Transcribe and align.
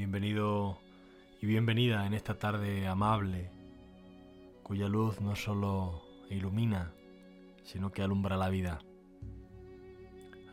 Bienvenido 0.00 0.78
y 1.42 1.46
bienvenida 1.46 2.06
en 2.06 2.14
esta 2.14 2.38
tarde 2.38 2.86
amable, 2.86 3.50
cuya 4.62 4.88
luz 4.88 5.20
no 5.20 5.36
solo 5.36 6.00
ilumina, 6.30 6.90
sino 7.64 7.92
que 7.92 8.00
alumbra 8.00 8.38
la 8.38 8.48
vida. 8.48 8.78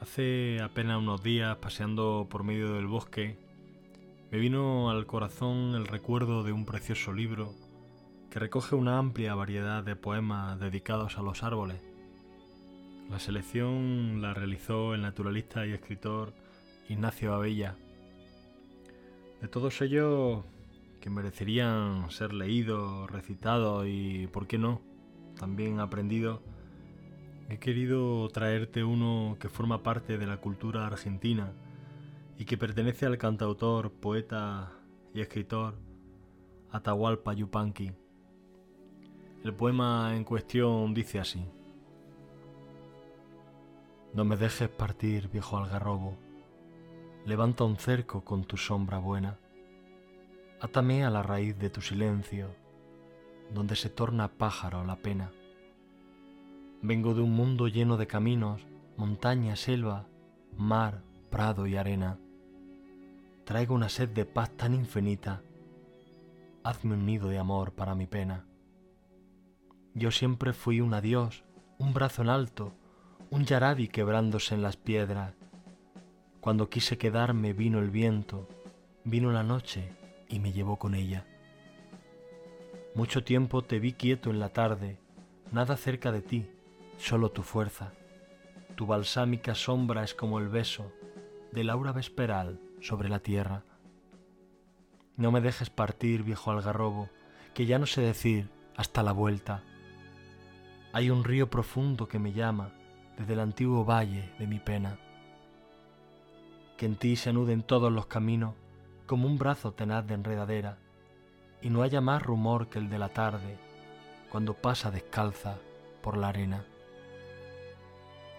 Hace 0.02 0.60
apenas 0.62 0.98
unos 0.98 1.24
días, 1.24 1.56
paseando 1.60 2.28
por 2.30 2.44
medio 2.44 2.74
del 2.74 2.88
bosque, 2.88 3.38
me 4.32 4.38
vino 4.38 4.90
al 4.90 5.06
corazón 5.06 5.76
el 5.76 5.88
recuerdo 5.88 6.44
de 6.44 6.52
un 6.52 6.66
precioso 6.66 7.14
libro 7.14 7.54
que 8.30 8.40
recoge 8.40 8.76
una 8.76 8.98
amplia 8.98 9.34
variedad 9.34 9.82
de 9.82 9.96
poemas 9.96 10.60
dedicados 10.60 11.18
a 11.18 11.22
los 11.22 11.42
árboles. 11.42 11.82
La 13.10 13.18
selección 13.18 14.22
la 14.22 14.34
realizó 14.34 14.94
el 14.94 15.04
naturalista 15.04 15.66
y 15.66 15.72
escritor 15.72 16.34
Ignacio 16.90 17.34
Abella. 17.34 17.78
De 19.42 19.48
todos 19.48 19.82
ellos 19.82 20.44
que 21.00 21.10
merecerían 21.10 22.10
ser 22.10 22.34
leídos, 22.34 23.10
recitados 23.12 23.86
y, 23.88 24.28
¿por 24.28 24.48
qué 24.48 24.58
no?, 24.58 24.82
también 25.38 25.80
aprendidos, 25.80 26.42
he 27.50 27.60
querido 27.60 28.28
traerte 28.30 28.84
uno 28.84 29.38
que 29.40 29.50
forma 29.50 29.84
parte 29.84 30.18
de 30.18 30.26
la 30.26 30.38
cultura 30.38 30.88
argentina 30.88 31.54
y 32.38 32.46
que 32.46 32.58
pertenece 32.58 33.06
al 33.06 33.18
cantautor, 33.18 33.92
poeta 33.92 34.72
y 35.14 35.22
escritor 35.22 35.76
Atahualpa 36.72 37.34
Yupanqui. 37.34 37.92
El 39.44 39.54
poema 39.54 40.16
en 40.16 40.24
cuestión 40.24 40.94
dice 40.94 41.20
así. 41.20 41.46
No 44.14 44.26
me 44.26 44.36
dejes 44.36 44.70
partir, 44.70 45.30
viejo 45.30 45.58
algarrobo. 45.58 46.18
Levanta 47.28 47.66
un 47.66 47.76
cerco 47.76 48.24
con 48.24 48.46
tu 48.46 48.56
sombra 48.56 49.00
buena. 49.00 49.38
Átame 50.62 51.04
a 51.04 51.10
la 51.10 51.24
raíz 51.24 51.60
de 51.60 51.70
tu 51.70 51.82
silencio, 51.82 52.56
donde 53.54 53.76
se 53.76 53.90
torna 53.90 54.30
pájaro 54.30 54.86
la 54.86 54.96
pena. 54.96 55.34
Vengo 56.82 57.14
de 57.14 57.22
un 57.22 57.32
mundo 57.32 57.68
lleno 57.68 57.98
de 57.98 58.08
caminos, 58.08 58.66
montaña, 58.96 59.58
selva, 59.58 60.08
mar, 60.56 61.02
prado 61.30 61.68
y 61.68 61.76
arena. 61.76 62.18
Traigo 63.44 63.76
una 63.76 63.90
sed 63.90 64.08
de 64.08 64.24
paz 64.24 64.52
tan 64.52 64.74
infinita. 64.74 65.42
Hazme 66.64 66.94
un 66.94 67.06
nido 67.06 67.28
de 67.28 67.40
amor 67.40 67.74
para 67.74 67.94
mi 67.94 68.08
pena. 68.08 68.46
Yo 69.94 70.12
siempre 70.12 70.54
fui 70.54 70.80
un 70.80 70.94
adiós, 70.94 71.44
un 71.78 71.94
brazo 71.94 72.22
en 72.22 72.30
alto, 72.30 72.74
un 73.32 73.44
yarabi 73.44 73.90
quebrándose 73.90 74.56
en 74.56 74.62
las 74.62 74.78
piedras. 74.78 75.34
Cuando 76.48 76.70
quise 76.70 76.98
quedarme 76.98 77.52
vino 77.52 77.80
el 77.80 77.90
viento, 77.90 78.48
vino 79.04 79.34
la 79.34 79.44
noche 79.44 79.92
y 80.30 80.40
me 80.40 80.54
llevó 80.54 80.80
con 80.80 80.96
ella. 80.96 81.26
Mucho 82.96 83.26
tiempo 83.26 83.66
te 83.66 83.80
vi 83.80 83.92
quieto 83.92 84.30
en 84.30 84.40
la 84.40 84.48
tarde, 84.54 84.98
nada 85.52 85.76
cerca 85.76 86.14
de 86.14 86.22
ti, 86.22 86.50
solo 86.98 87.32
tu 87.32 87.44
fuerza. 87.44 87.92
Tu 88.76 88.86
balsámica 88.86 89.56
sombra 89.56 90.06
es 90.06 90.14
como 90.14 90.40
el 90.40 90.48
beso 90.48 90.90
del 91.52 91.70
aura 91.70 91.92
vesperal 91.92 92.62
sobre 92.80 93.10
la 93.10 93.20
tierra. 93.20 93.64
No 95.18 95.34
me 95.34 95.42
dejes 95.42 95.70
partir, 95.70 96.24
viejo 96.24 96.52
algarrobo, 96.52 97.10
que 97.54 97.66
ya 97.66 97.78
no 97.78 97.88
sé 97.88 98.00
decir 98.00 98.50
hasta 98.78 99.04
la 99.04 99.12
vuelta. 99.12 99.64
Hay 100.94 101.10
un 101.10 101.26
río 101.26 101.50
profundo 101.50 102.08
que 102.08 102.20
me 102.20 102.32
llama 102.32 102.72
desde 103.18 103.34
el 103.34 103.42
antiguo 103.42 103.84
valle 103.84 104.32
de 104.40 104.48
mi 104.48 104.60
pena. 104.60 104.98
Que 106.78 106.86
en 106.86 106.96
ti 106.96 107.16
se 107.16 107.32
anuden 107.32 107.64
todos 107.64 107.92
los 107.92 108.06
caminos 108.06 108.54
como 109.08 109.28
un 109.28 109.38
brazo 109.38 109.72
tenaz 109.72 110.06
de 110.06 110.14
enredadera, 110.14 110.78
y 111.62 111.70
no 111.70 111.82
haya 111.82 112.02
más 112.02 112.22
rumor 112.22 112.68
que 112.68 112.78
el 112.78 112.90
de 112.90 113.00
la 113.00 113.10
tarde 113.10 113.58
cuando 114.30 114.54
pasa 114.54 114.92
descalza 114.92 115.58
por 116.02 116.18
la 116.18 116.30
arena. 116.30 116.66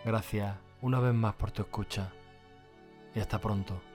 Gracias 0.05 0.57
una 0.81 1.01
vez 1.01 1.15
más 1.15 1.35
por 1.35 1.51
tu 1.51 1.63
escucha 1.63 2.13
y 3.15 3.21
hasta 3.21 3.41
pronto. 3.41 3.88